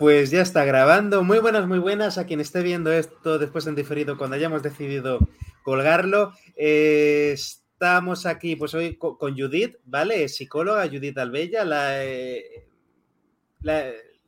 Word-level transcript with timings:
Pues 0.00 0.30
ya 0.30 0.40
está 0.40 0.64
grabando. 0.64 1.22
Muy 1.22 1.40
buenas, 1.40 1.66
muy 1.66 1.78
buenas 1.78 2.16
a 2.16 2.24
quien 2.24 2.40
esté 2.40 2.62
viendo 2.62 2.90
esto 2.90 3.38
después 3.38 3.66
en 3.66 3.74
diferido 3.74 4.16
cuando 4.16 4.34
hayamos 4.34 4.62
decidido 4.62 5.18
colgarlo. 5.62 6.32
Eh, 6.56 7.32
estamos 7.34 8.24
aquí, 8.24 8.56
pues 8.56 8.72
hoy 8.72 8.96
con, 8.96 9.36
Judith, 9.36 9.76
¿vale? 9.84 10.26
Psicóloga, 10.30 10.88
Judith 10.88 11.18
Albella. 11.18 11.66
La, 11.66 12.02
eh, 12.02 12.64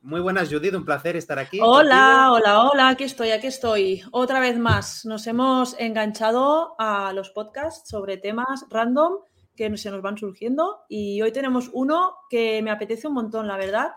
muy 0.03 0.21
buenas, 0.21 0.53
Judith, 0.53 0.75
un 0.75 0.85
placer 0.85 1.15
estar 1.15 1.39
aquí. 1.39 1.57
Hola, 1.59 2.31
hola, 2.31 2.69
hola, 2.69 2.89
aquí 2.89 3.05
estoy, 3.05 3.31
aquí 3.31 3.47
estoy. 3.47 4.03
Otra 4.11 4.39
vez 4.39 4.59
más, 4.59 5.07
nos 5.07 5.25
hemos 5.25 5.75
enganchado 5.79 6.75
a 6.77 7.13
los 7.13 7.31
podcasts 7.31 7.89
sobre 7.89 8.17
temas 8.17 8.67
random 8.69 9.13
que 9.55 9.75
se 9.77 9.89
nos 9.89 10.03
van 10.03 10.19
surgiendo 10.19 10.81
y 10.87 11.19
hoy 11.23 11.31
tenemos 11.31 11.71
uno 11.73 12.17
que 12.29 12.61
me 12.61 12.69
apetece 12.69 13.07
un 13.07 13.15
montón, 13.15 13.47
la 13.47 13.57
verdad 13.57 13.93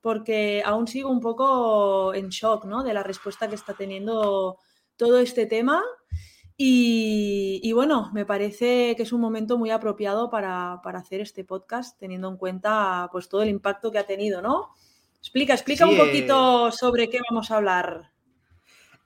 porque 0.00 0.62
aún 0.64 0.86
sigo 0.86 1.10
un 1.10 1.20
poco 1.20 2.14
en 2.14 2.28
shock 2.28 2.64
¿no? 2.64 2.82
de 2.82 2.94
la 2.94 3.02
respuesta 3.02 3.48
que 3.48 3.54
está 3.54 3.74
teniendo 3.74 4.58
todo 4.96 5.18
este 5.18 5.46
tema. 5.46 5.82
Y, 6.62 7.72
bueno, 7.72 8.10
me 8.12 8.26
parece 8.26 8.94
que 8.94 9.04
es 9.04 9.14
un 9.14 9.20
momento 9.22 9.56
muy 9.56 9.70
apropiado 9.70 10.28
para, 10.28 10.74
hacer 10.74 11.22
este 11.22 11.42
podcast, 11.42 11.98
teniendo 11.98 12.28
en 12.28 12.36
cuenta 12.36 13.08
pues, 13.10 13.30
todo 13.30 13.42
el 13.42 13.48
impacto 13.48 13.90
que 13.90 13.98
ha 13.98 14.06
tenido, 14.06 14.42
¿no? 14.42 14.74
Explica, 15.20 15.54
explica 15.54 15.86
un 15.86 15.96
poquito 15.96 16.68
eh, 16.68 16.72
sobre 16.72 17.08
qué 17.08 17.18
vamos 17.30 17.50
a 17.50 17.56
hablar. 17.56 18.09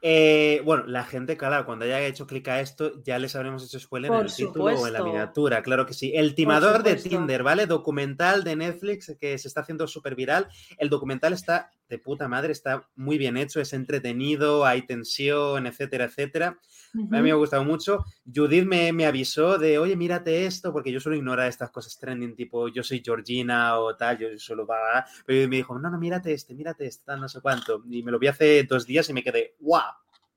Eh, 0.07 0.61
bueno, 0.67 0.85
la 0.87 1.03
gente, 1.03 1.39
claro, 1.39 1.65
cuando 1.65 1.87
haya 1.87 1.99
hecho 2.03 2.27
clic 2.27 2.47
a 2.49 2.61
esto, 2.61 3.03
ya 3.03 3.19
les 3.19 3.35
habremos 3.37 3.65
hecho 3.65 3.81
spoiler 3.81 4.13
en 4.13 4.21
el 4.21 4.35
título 4.35 4.67
o 4.67 4.87
en 4.87 4.93
la 4.93 5.03
miniatura, 5.03 5.63
claro 5.63 5.87
que 5.87 5.95
sí. 5.95 6.13
El 6.15 6.35
timador 6.35 6.83
de 6.83 6.97
Tinder, 6.97 7.43
¿vale? 7.43 7.65
Documental 7.65 8.45
de 8.45 8.55
Netflix 8.55 9.17
que 9.19 9.39
se 9.39 9.49
está 9.49 9.63
haciendo 9.63 9.87
súper 9.87 10.15
viral. 10.15 10.47
El 10.77 10.91
documental 10.91 11.33
está 11.33 11.71
de 11.89 11.99
puta 11.99 12.29
madre, 12.29 12.53
está 12.53 12.89
muy 12.95 13.19
bien 13.19 13.37
hecho, 13.37 13.61
es 13.61 13.73
entretenido, 13.73 14.65
hay 14.65 14.83
tensión, 14.83 15.67
etcétera, 15.67 16.07
etcétera. 16.07 16.59
A 16.95 17.17
mí 17.17 17.23
me 17.23 17.31
ha 17.33 17.35
gustado 17.35 17.65
mucho. 17.65 18.05
Judith 18.33 18.65
me, 18.65 18.93
me, 18.93 19.07
avisó 19.07 19.59
de, 19.59 19.79
oye, 19.79 19.97
mírate 19.97 20.47
esto, 20.47 20.73
porque 20.73 20.93
yo 20.93 21.01
suelo 21.01 21.17
ignorar 21.17 21.49
estas 21.49 21.71
cosas 21.71 21.99
trending, 21.99 22.37
tipo, 22.37 22.69
yo 22.69 22.83
soy 22.83 23.03
Georgina 23.05 23.79
o 23.79 23.97
tal, 23.97 24.19
yo 24.19 24.29
solo 24.39 24.67
va. 24.67 25.05
Pero 25.27 25.49
me 25.49 25.57
dijo, 25.57 25.79
no, 25.79 25.91
no, 25.91 25.99
mírate 25.99 26.33
este, 26.33 26.55
mírate 26.55 26.87
este, 26.87 27.05
tal, 27.05 27.21
no 27.21 27.29
sé 27.29 27.41
cuánto. 27.41 27.83
Y 27.91 28.03
me 28.03 28.13
lo 28.13 28.19
vi 28.19 28.29
hace 28.29 28.63
dos 28.65 28.87
días 28.87 29.09
y 29.09 29.13
me 29.13 29.23
quedé, 29.23 29.57
¡guau! 29.59 29.93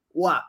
¡guau! 0.09 0.41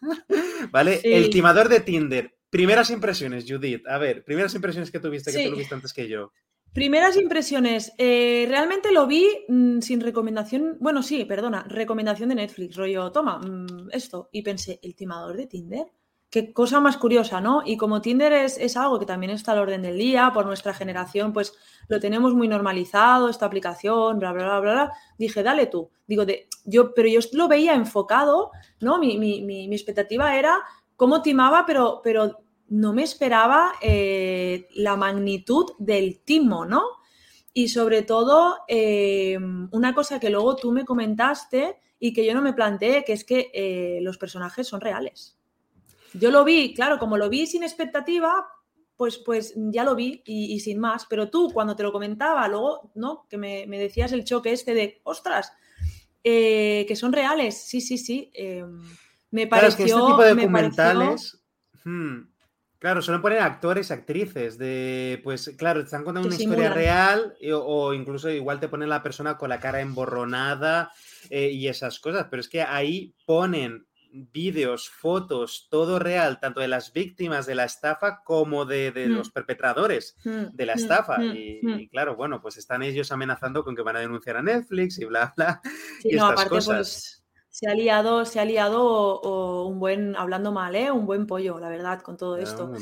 ¿Vale? 0.70 1.00
El 1.02 1.30
timador 1.30 1.68
de 1.68 1.80
Tinder. 1.80 2.34
Primeras 2.50 2.90
impresiones, 2.90 3.44
Judith. 3.48 3.86
A 3.88 3.98
ver, 3.98 4.24
primeras 4.24 4.54
impresiones 4.54 4.90
que 4.90 5.00
tuviste, 5.00 5.32
que 5.32 5.44
tú 5.44 5.50
lo 5.50 5.56
viste 5.56 5.74
antes 5.74 5.92
que 5.92 6.08
yo. 6.08 6.32
Primeras 6.74 7.16
impresiones. 7.16 7.94
Eh, 7.98 8.46
realmente 8.48 8.90
lo 8.90 9.06
vi 9.06 9.28
mm, 9.46 9.78
sin 9.78 10.00
recomendación. 10.00 10.76
Bueno, 10.80 11.04
sí, 11.04 11.24
perdona, 11.24 11.64
recomendación 11.68 12.30
de 12.30 12.34
Netflix, 12.34 12.74
rollo, 12.76 13.12
toma, 13.12 13.38
mm, 13.38 13.90
esto. 13.92 14.28
Y 14.32 14.42
pensé, 14.42 14.80
¿el 14.82 14.96
timador 14.96 15.36
de 15.36 15.46
Tinder? 15.46 15.86
Qué 16.28 16.52
cosa 16.52 16.80
más 16.80 16.96
curiosa, 16.96 17.40
¿no? 17.40 17.62
Y 17.64 17.76
como 17.76 18.00
Tinder 18.00 18.32
es, 18.32 18.58
es, 18.58 18.76
algo 18.76 18.98
que 18.98 19.06
también 19.06 19.30
está 19.30 19.52
al 19.52 19.60
orden 19.60 19.82
del 19.82 19.96
día, 19.96 20.32
por 20.34 20.46
nuestra 20.46 20.74
generación, 20.74 21.32
pues 21.32 21.54
lo 21.86 22.00
tenemos 22.00 22.34
muy 22.34 22.48
normalizado, 22.48 23.28
esta 23.28 23.46
aplicación, 23.46 24.18
bla, 24.18 24.32
bla, 24.32 24.44
bla, 24.44 24.60
bla, 24.60 24.72
bla. 24.72 24.92
Dije, 25.16 25.44
dale 25.44 25.66
tú. 25.66 25.90
Digo, 26.08 26.26
de, 26.26 26.48
yo, 26.64 26.92
pero 26.92 27.06
yo 27.08 27.20
lo 27.34 27.46
veía 27.46 27.74
enfocado, 27.74 28.50
¿no? 28.80 28.98
Mi, 28.98 29.16
mi, 29.16 29.42
mi, 29.42 29.68
mi 29.68 29.76
expectativa 29.76 30.36
era 30.36 30.58
cómo 30.96 31.22
timaba, 31.22 31.66
pero, 31.66 32.00
pero 32.02 32.43
no 32.68 32.92
me 32.92 33.02
esperaba 33.02 33.74
eh, 33.80 34.68
la 34.74 34.96
magnitud 34.96 35.72
del 35.78 36.20
timo, 36.20 36.64
¿no? 36.64 36.82
Y 37.52 37.68
sobre 37.68 38.02
todo, 38.02 38.58
eh, 38.68 39.38
una 39.70 39.94
cosa 39.94 40.18
que 40.18 40.30
luego 40.30 40.56
tú 40.56 40.72
me 40.72 40.84
comentaste 40.84 41.76
y 42.00 42.12
que 42.12 42.26
yo 42.26 42.34
no 42.34 42.42
me 42.42 42.52
planteé, 42.52 43.04
que 43.04 43.12
es 43.12 43.24
que 43.24 43.50
eh, 43.54 43.98
los 44.02 44.18
personajes 44.18 44.66
son 44.66 44.80
reales. 44.80 45.38
Yo 46.14 46.30
lo 46.30 46.44
vi, 46.44 46.74
claro, 46.74 46.98
como 46.98 47.16
lo 47.16 47.28
vi 47.28 47.46
sin 47.46 47.62
expectativa, 47.62 48.48
pues, 48.96 49.18
pues 49.18 49.54
ya 49.56 49.84
lo 49.84 49.94
vi 49.94 50.22
y, 50.24 50.58
sin 50.60 50.80
más. 50.80 51.06
Pero 51.06 51.30
tú, 51.30 51.50
cuando 51.52 51.76
te 51.76 51.82
lo 51.82 51.92
comentaba, 51.92 52.46
luego, 52.48 52.90
¿no? 52.94 53.26
Que 53.28 53.36
me, 53.36 53.66
decías 53.66 54.12
el 54.12 54.24
choque 54.24 54.52
este 54.52 54.74
de, 54.74 55.00
ostras, 55.04 55.52
que 56.22 56.94
son 56.96 57.12
reales. 57.12 57.56
Sí, 57.56 57.80
sí, 57.80 57.98
sí. 57.98 58.32
me 59.30 59.46
pareció. 59.46 59.84
este 59.84 60.06
tipo 60.06 60.22
de 60.22 60.34
documentales. 60.34 61.40
Hmm, 61.84 62.33
Claro, 62.84 63.00
suelen 63.00 63.22
poner 63.22 63.38
actores, 63.38 63.90
actrices, 63.90 64.58
de, 64.58 65.18
pues 65.24 65.54
claro, 65.56 65.80
te 65.80 65.86
están 65.86 66.04
contando 66.04 66.28
una 66.28 66.36
historia 66.36 66.68
real 66.68 67.34
o, 67.50 67.94
incluso 67.94 68.28
igual 68.28 68.60
te 68.60 68.68
ponen 68.68 68.90
la 68.90 69.02
persona 69.02 69.38
con 69.38 69.48
la 69.48 69.58
cara 69.58 69.80
emborronada 69.80 70.92
eh, 71.30 71.48
y 71.48 71.68
esas 71.68 71.98
cosas, 71.98 72.26
pero 72.30 72.42
es 72.42 72.48
que 72.50 72.60
ahí 72.60 73.14
ponen 73.24 73.86
vídeos, 74.12 74.90
fotos, 74.90 75.66
todo 75.70 75.98
real, 75.98 76.38
tanto 76.40 76.60
de 76.60 76.68
las 76.68 76.92
víctimas 76.92 77.46
de 77.46 77.54
la 77.54 77.64
estafa 77.64 78.22
como 78.22 78.66
de, 78.66 78.92
mm. 78.94 79.12
los 79.12 79.30
perpetradores 79.30 80.18
mm, 80.22 80.54
de 80.54 80.66
la 80.66 80.74
mm, 80.74 80.78
estafa. 80.78 81.24
y, 81.24 81.88
claro, 81.88 82.16
bueno, 82.16 82.42
pues 82.42 82.58
están 82.58 82.82
ellos 82.82 83.10
amenazando 83.12 83.64
con 83.64 83.74
que 83.74 83.80
van 83.80 83.96
a 83.96 84.00
denunciar 84.00 84.36
a 84.36 84.42
Netflix 84.42 84.98
y 84.98 85.06
bla, 85.06 85.32
bla. 85.38 85.62
y 86.02 86.16
estas 86.16 86.44
cosas. 86.44 86.76
Pues, 86.76 87.23
se 87.54 87.68
ha 87.68 87.74
liado, 87.74 88.24
se 88.24 88.40
ha 88.40 88.44
liado 88.44 89.20
un 89.68 89.78
buen, 89.78 90.16
hablando 90.16 90.50
mal, 90.50 90.74
¿eh? 90.74 90.90
un 90.90 91.06
buen 91.06 91.24
pollo, 91.24 91.60
la 91.60 91.68
verdad, 91.68 92.00
con 92.00 92.16
todo 92.16 92.36
esto. 92.36 92.72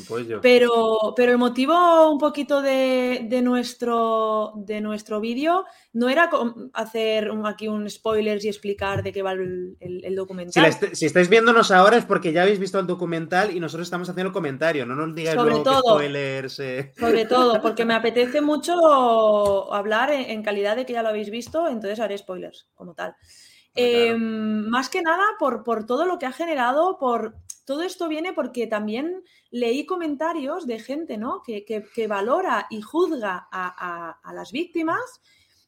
Pero, 0.40 1.12
pero 1.14 1.32
el 1.32 1.36
motivo 1.36 2.10
un 2.10 2.18
poquito 2.18 2.62
de, 2.62 3.28
nuestro, 3.42 4.54
de 4.56 4.80
nuestro 4.80 5.20
vídeo 5.20 5.66
no 5.92 6.08
era 6.08 6.30
hacer 6.72 7.30
aquí 7.44 7.68
un 7.68 7.90
spoiler 7.90 8.42
y 8.42 8.48
explicar 8.48 9.02
de 9.02 9.12
qué 9.12 9.20
va 9.20 9.32
el, 9.32 10.14
documental. 10.16 10.72
Si, 10.94 11.04
estáis 11.04 11.28
viéndonos 11.28 11.70
ahora 11.70 11.98
es 11.98 12.06
porque 12.06 12.32
ya 12.32 12.44
habéis 12.44 12.58
visto 12.58 12.78
el 12.78 12.86
documental 12.86 13.54
y 13.54 13.60
nosotros 13.60 13.86
estamos 13.86 14.08
haciendo 14.08 14.28
el 14.28 14.32
comentario, 14.32 14.86
no 14.86 14.94
nos 14.94 15.14
digáis 15.14 15.36
luego 15.36 15.80
spoilers. 15.80 16.60
Eh. 16.60 16.94
Sobre 16.98 17.26
todo, 17.26 17.60
porque 17.60 17.84
me 17.84 17.92
apetece 17.92 18.40
mucho 18.40 19.70
hablar 19.74 20.10
en 20.12 20.42
calidad 20.42 20.76
de 20.76 20.86
que 20.86 20.94
ya 20.94 21.02
lo 21.02 21.10
habéis 21.10 21.28
visto, 21.28 21.68
entonces 21.68 22.00
haré 22.00 22.16
spoilers 22.16 22.68
como 22.74 22.94
tal. 22.94 23.14
Em, 23.74 24.68
más 24.68 24.90
que 24.90 25.02
nada 25.02 25.24
por, 25.38 25.64
por, 25.64 25.86
todo 25.86 26.04
lo 26.04 26.18
que 26.18 26.26
ha 26.26 26.32
generado, 26.32 26.98
por 26.98 27.36
todo 27.64 27.82
esto 27.82 28.08
viene 28.08 28.32
porque 28.32 28.66
también 28.66 29.22
leí 29.50 29.86
comentarios 29.86 30.66
de 30.66 30.78
gente 30.78 31.16
¿no? 31.16 31.42
que, 31.42 31.64
que, 31.64 32.06
valora 32.06 32.66
y 32.68 32.82
juzga 32.82 33.48
a, 33.50 34.18
a, 34.22 34.32
las 34.34 34.52
víctimas. 34.52 35.20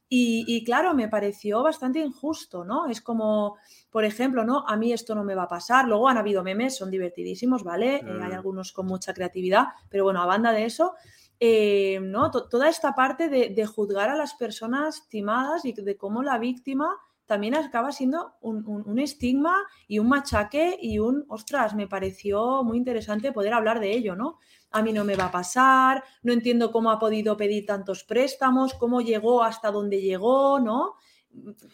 Y, 0.07 0.63
claro, 0.63 0.93
me 0.93 1.09
pareció 1.09 1.61
bastante 1.61 1.99
injusto, 1.99 2.63
¿no? 2.63 2.87
Es 2.87 3.01
como, 3.01 3.57
por 3.89 4.05
ejemplo, 4.05 4.45
¿no? 4.45 4.63
A 4.65 4.77
mí 4.77 4.93
esto 4.93 5.13
no 5.13 5.25
me 5.25 5.35
va 5.35 5.43
a 5.43 5.47
pasar. 5.49 5.89
Luego 5.89 6.07
han 6.07 6.17
habido 6.17 6.41
memes, 6.41 6.77
son 6.77 6.89
divertidísimos, 6.89 7.65
¿vale? 7.65 7.97
Eh, 7.97 8.01
hay 8.21 8.31
mm. 8.31 8.35
algunos 8.35 8.71
con 8.71 8.85
mucha 8.85 9.13
creatividad, 9.13 9.65
pero 9.89 10.05
bueno, 10.05 10.21
a 10.21 10.25
banda 10.25 10.53
de 10.53 10.63
eso, 10.63 10.93
eh, 11.37 11.99
¿no? 12.01 12.31
toda 12.31 12.69
esta 12.69 12.95
parte 12.95 13.27
de, 13.27 13.49
de, 13.49 13.65
juzgar 13.65 14.09
a 14.09 14.15
las 14.15 14.35
personas 14.35 15.09
timadas 15.09 15.65
y 15.65 15.73
de 15.73 15.97
cómo 15.97 16.23
la 16.23 16.37
víctima 16.37 16.95
también 17.25 17.55
acaba 17.55 17.91
siendo 17.91 18.33
un, 18.41 18.99
estigma 18.99 19.55
y 19.87 19.99
un 19.99 20.07
machaque 20.07 20.77
y 20.81 20.99
un, 20.99 21.25
ostras, 21.27 21.73
me 21.73 21.87
pareció 21.87 22.63
muy 22.63 22.77
interesante 22.77 23.31
poder 23.31 23.53
hablar 23.53 23.79
de 23.79 23.91
ello, 23.91 24.15
¿no? 24.15 24.39
A 24.71 24.81
mí 24.81 24.93
no 24.93 25.03
me 25.03 25.15
va 25.15 25.25
a 25.25 25.31
pasar, 25.31 26.03
no 26.21 26.33
entiendo 26.33 26.71
cómo 26.71 26.91
ha 26.91 26.99
podido 26.99 27.35
pedir 27.35 27.65
tantos 27.65 28.03
préstamos, 28.03 28.73
cómo 28.73 29.01
llegó 29.01 29.43
hasta 29.43 29.71
donde 29.71 30.01
llegó, 30.01 30.59
¿no? 30.59 30.95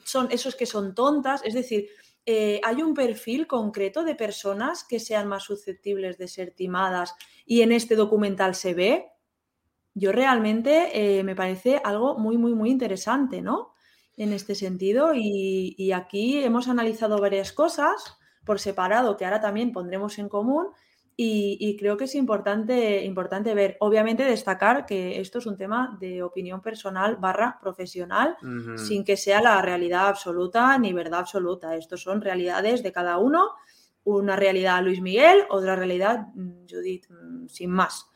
Son 0.05 0.27
esos 0.31 0.55
que 0.55 0.65
son 0.65 0.95
tontas, 0.95 1.41
es 1.43 1.53
decir, 1.53 1.87
eh, 2.25 2.61
hay 2.63 2.81
un 2.81 2.93
perfil 2.93 3.47
concreto 3.47 4.03
de 4.03 4.15
personas 4.15 4.83
que 4.83 4.99
sean 4.99 5.27
más 5.27 5.43
susceptibles 5.43 6.17
de 6.17 6.27
ser 6.27 6.51
timadas 6.51 7.15
y 7.45 7.61
en 7.61 7.71
este 7.71 7.95
documental 7.95 8.55
se 8.55 8.73
ve. 8.73 9.07
Yo 9.93 10.11
realmente 10.11 11.19
eh, 11.19 11.23
me 11.23 11.35
parece 11.35 11.81
algo 11.83 12.17
muy, 12.17 12.37
muy, 12.37 12.53
muy 12.53 12.69
interesante, 12.69 13.41
¿no? 13.41 13.70
En 14.17 14.33
este 14.33 14.55
sentido 14.55 15.13
y, 15.13 15.91
aquí 15.93 16.43
hemos 16.43 16.67
analizado 16.67 17.19
varias 17.19 17.51
cosas 17.51 18.17
por 18.45 18.59
separado 18.59 19.17
que 19.17 19.25
ahora 19.25 19.41
también 19.41 19.71
pondremos 19.71 20.19
en 20.19 20.29
común 20.29 20.67
y, 21.23 21.77
creo 21.77 21.97
que 21.97 22.05
es 22.05 22.15
importante, 22.15 23.03
importante 23.03 23.53
ver, 23.53 23.77
obviamente 23.79 24.23
destacar 24.23 24.87
que 24.87 25.19
esto 25.19 25.37
es 25.37 25.45
un 25.45 25.55
tema 25.55 25.95
de 25.99 26.23
opinión 26.23 26.61
personal 26.61 27.17
barra 27.17 27.59
profesional, 27.61 28.37
sin 28.75 29.03
que 29.03 29.17
sea 29.17 29.39
la 29.39 29.61
realidad 29.61 30.07
absoluta 30.07 30.75
ni 30.79 30.93
verdad 30.93 31.19
absoluta. 31.19 31.75
Estos 31.75 32.01
son 32.01 32.21
realidades 32.21 32.81
de 32.81 32.91
cada 32.91 33.19
uno, 33.19 33.51
una 34.03 34.35
realidad 34.35 34.83
Luis 34.83 35.01
Miguel, 35.01 35.43
otra 35.49 35.75
realidad 35.75 36.27
mm, 36.33 36.65
Judith, 36.67 37.05
mm, 37.09 37.47
sin 37.47 37.69
más. 37.69 38.10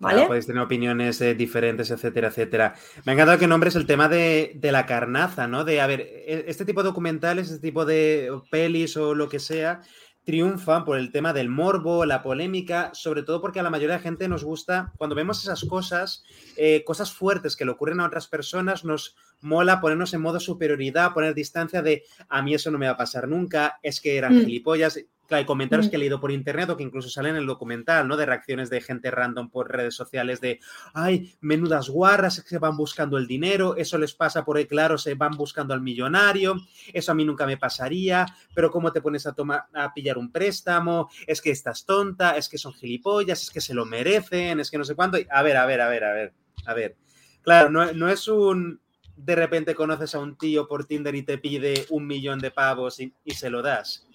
¿Vale? 0.00 0.26
podéis 0.26 0.46
tener 0.46 0.62
opiniones 0.62 1.20
eh, 1.20 1.34
diferentes, 1.34 1.90
etcétera, 1.90 2.28
etcétera. 2.28 2.74
Me 3.04 3.10
ha 3.10 3.14
encantado 3.14 3.38
que 3.38 3.48
nombres 3.48 3.74
el 3.74 3.86
tema 3.86 4.08
de, 4.08 4.56
la 4.62 4.86
carnaza, 4.86 5.48
¿no? 5.48 5.64
De, 5.64 5.80
a 5.80 5.88
ver, 5.88 6.02
e, 6.02 6.44
este 6.46 6.64
tipo 6.64 6.82
de 6.82 6.88
documentales, 6.88 7.50
este 7.50 7.66
tipo 7.66 7.84
de 7.84 8.30
pelis 8.50 8.96
o 8.96 9.16
lo 9.16 9.28
que 9.28 9.40
sea, 9.40 9.80
triunfan 10.28 10.84
por 10.84 10.98
el 10.98 11.10
tema 11.10 11.32
del 11.32 11.48
morbo, 11.48 12.04
la 12.04 12.22
polémica, 12.22 12.90
sobre 12.92 13.22
todo 13.22 13.40
porque 13.40 13.60
a 13.60 13.62
la 13.62 13.70
mayoría 13.70 13.96
de 13.96 14.02
gente 14.02 14.28
nos 14.28 14.44
gusta, 14.44 14.92
cuando 14.98 15.16
vemos 15.16 15.42
esas 15.42 15.64
cosas, 15.64 16.22
eh, 16.58 16.84
cosas 16.84 17.10
fuertes 17.10 17.56
que 17.56 17.64
le 17.64 17.70
ocurren 17.70 18.00
a 18.00 18.06
otras 18.06 18.28
personas, 18.28 18.84
nos 18.84 19.16
mola 19.40 19.80
ponernos 19.80 20.12
en 20.12 20.20
modo 20.20 20.38
superioridad, 20.38 21.14
poner 21.14 21.34
distancia 21.34 21.80
de 21.80 22.04
a 22.28 22.42
mí 22.42 22.52
eso 22.52 22.70
no 22.70 22.76
me 22.76 22.84
va 22.84 22.92
a 22.92 22.96
pasar 22.98 23.26
nunca, 23.26 23.80
es 23.82 24.02
que 24.02 24.18
eran 24.18 24.36
mm. 24.36 24.40
gilipollas. 24.40 25.00
Claro, 25.28 25.40
hay 25.40 25.44
comentarios 25.44 25.86
mm. 25.86 25.90
que 25.90 25.96
he 25.96 25.98
leído 25.98 26.20
por 26.20 26.32
internet 26.32 26.70
o 26.70 26.76
que 26.78 26.82
incluso 26.82 27.10
salen 27.10 27.32
en 27.32 27.42
el 27.42 27.46
documental, 27.46 28.08
¿no? 28.08 28.16
De 28.16 28.24
reacciones 28.24 28.70
de 28.70 28.80
gente 28.80 29.10
random 29.10 29.50
por 29.50 29.70
redes 29.70 29.94
sociales 29.94 30.40
de, 30.40 30.58
ay, 30.94 31.36
menudas 31.42 31.90
guarras 31.90 32.40
que 32.42 32.48
se 32.48 32.58
van 32.58 32.78
buscando 32.78 33.18
el 33.18 33.26
dinero, 33.26 33.76
eso 33.76 33.98
les 33.98 34.14
pasa 34.14 34.42
por 34.42 34.56
ahí, 34.56 34.64
claro, 34.64 34.96
se 34.96 35.14
van 35.14 35.36
buscando 35.36 35.74
al 35.74 35.82
millonario, 35.82 36.56
eso 36.94 37.12
a 37.12 37.14
mí 37.14 37.26
nunca 37.26 37.44
me 37.44 37.58
pasaría, 37.58 38.24
pero 38.54 38.70
¿cómo 38.70 38.90
te 38.90 39.02
pones 39.02 39.26
a, 39.26 39.34
tomar, 39.34 39.66
a 39.74 39.92
pillar 39.92 40.16
un 40.16 40.32
préstamo? 40.32 41.10
Es 41.26 41.42
que 41.42 41.50
estás 41.50 41.84
tonta, 41.84 42.38
es 42.38 42.48
que 42.48 42.56
son 42.56 42.72
gilipollas, 42.72 43.42
es 43.42 43.50
que 43.50 43.60
se 43.60 43.74
lo 43.74 43.84
merecen, 43.84 44.60
es 44.60 44.70
que 44.70 44.78
no 44.78 44.84
sé 44.84 44.94
cuánto. 44.94 45.18
A 45.30 45.42
ver, 45.42 45.58
a 45.58 45.66
ver, 45.66 45.82
a 45.82 45.88
ver, 45.90 46.04
a 46.04 46.12
ver, 46.14 46.32
a 46.64 46.72
ver. 46.72 46.96
Claro, 47.42 47.68
no, 47.68 47.92
no 47.92 48.08
es 48.08 48.28
un, 48.28 48.80
de 49.14 49.36
repente 49.36 49.74
conoces 49.74 50.14
a 50.14 50.20
un 50.20 50.38
tío 50.38 50.66
por 50.66 50.86
Tinder 50.86 51.14
y 51.14 51.22
te 51.22 51.36
pide 51.36 51.84
un 51.90 52.06
millón 52.06 52.38
de 52.38 52.50
pavos 52.50 52.98
y, 53.00 53.12
y 53.26 53.32
se 53.32 53.50
lo 53.50 53.60
das 53.60 54.07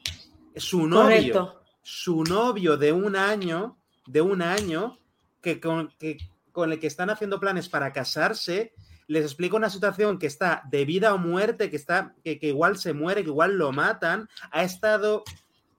su 0.56 0.88
novio, 0.88 1.62
su 1.82 2.24
novio 2.24 2.78
de 2.78 2.92
un 2.92 3.16
año, 3.16 3.78
de 4.06 4.22
un 4.22 4.42
año, 4.42 5.00
que 5.42 5.60
con, 5.60 5.90
que 6.00 6.18
con 6.52 6.72
el 6.72 6.80
que 6.80 6.88
están 6.88 7.10
haciendo 7.10 7.40
planes 7.40 7.70
para 7.70 7.92
casarse, 7.92 8.74
les 9.08 9.24
explica 9.24 9.58
una 9.58 9.70
situación 9.70 10.18
que 10.18 10.28
está 10.28 10.64
de 10.70 10.86
vida 10.86 11.14
o 11.14 11.18
muerte, 11.18 11.70
que 11.70 11.76
está, 11.76 12.16
que, 12.24 12.40
que 12.40 12.48
igual 12.48 12.78
se 12.78 12.94
muere, 12.94 13.24
que 13.24 13.30
igual 13.30 13.58
lo 13.58 13.72
matan, 13.72 14.30
ha 14.52 14.64
estado 14.64 15.24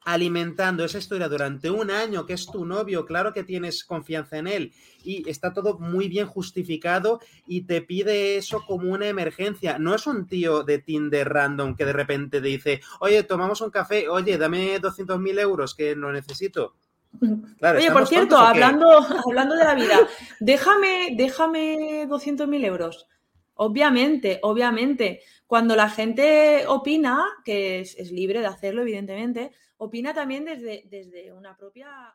alimentando 0.04 0.84
esa 0.84 0.98
historia 0.98 1.28
durante 1.28 1.70
un 1.70 1.90
año, 1.90 2.26
que 2.26 2.34
es 2.34 2.46
tu 2.46 2.64
novio, 2.64 3.06
claro 3.06 3.32
que 3.32 3.44
tienes 3.44 3.84
confianza 3.84 4.36
en 4.36 4.46
él 4.46 4.72
y 5.02 5.28
está 5.28 5.52
todo 5.52 5.78
muy 5.78 6.08
bien 6.08 6.26
justificado 6.26 7.20
y 7.46 7.62
te 7.62 7.82
pide 7.82 8.36
eso 8.36 8.62
como 8.66 8.92
una 8.92 9.06
emergencia. 9.06 9.78
No 9.78 9.94
es 9.94 10.06
un 10.06 10.26
tío 10.26 10.62
de 10.62 10.78
Tinder 10.78 11.28
random 11.28 11.74
que 11.74 11.84
de 11.84 11.92
repente 11.92 12.40
dice, 12.40 12.80
oye, 13.00 13.22
tomamos 13.22 13.60
un 13.60 13.70
café, 13.70 14.08
oye, 14.08 14.36
dame 14.38 14.78
200 14.78 15.18
mil 15.18 15.38
euros 15.38 15.74
que 15.74 15.94
lo 15.96 16.12
necesito. 16.12 16.74
oye, 17.20 17.90
por 17.90 18.06
cierto, 18.06 18.36
hablando, 18.36 18.86
hablando 19.26 19.56
de 19.56 19.64
la 19.64 19.74
vida, 19.74 19.98
déjame, 20.40 21.14
déjame 21.16 22.06
200 22.08 22.46
mil 22.48 22.64
euros. 22.64 23.06
Obviamente, 23.54 24.40
obviamente, 24.42 25.20
cuando 25.46 25.76
la 25.76 25.88
gente 25.88 26.66
opina, 26.66 27.24
que 27.44 27.80
es, 27.80 27.96
es 27.96 28.10
libre 28.10 28.40
de 28.40 28.46
hacerlo, 28.46 28.82
evidentemente, 28.82 29.52
opina 29.76 30.14
también 30.14 30.44
desde, 30.44 30.82
desde 30.86 31.32
una 31.32 31.56
propia... 31.56 32.14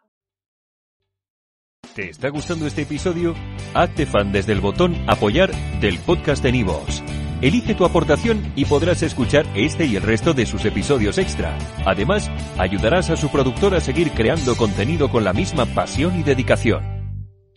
¿Te 1.96 2.10
está 2.10 2.30
gustando 2.30 2.68
este 2.68 2.84
episodio? 2.84 3.36
Hazte 3.74 4.06
fan 4.06 4.32
desde 4.32 4.54
el 4.54 4.62
botón 4.62 4.96
apoyar 5.08 5.52
del 5.80 5.98
podcast 6.00 6.44
de 6.44 6.52
Nivos. 6.52 7.04
Elige 7.42 7.74
tu 7.74 7.86
aportación 7.86 8.52
y 8.56 8.66
podrás 8.66 9.02
escuchar 9.02 9.46
este 9.56 9.86
y 9.86 9.96
el 9.96 10.04
resto 10.04 10.34
de 10.34 10.46
sus 10.46 10.66
episodios 10.66 11.18
extra. 11.18 11.58
Además, 11.86 12.30
ayudarás 12.58 13.10
a 13.10 13.16
su 13.16 13.30
productor 13.30 13.76
a 13.76 13.82
seguir 13.82 14.12
creando 14.12 14.56
contenido 14.58 15.10
con 15.10 15.24
la 15.24 15.34
misma 15.34 15.66
pasión 15.66 16.20
y 16.20 16.24
dedicación. 16.24 16.99